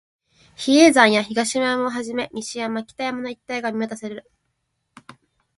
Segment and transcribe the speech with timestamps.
[0.55, 4.27] 比叡山や東山をはじめ、西山、北山の一帯が見渡せる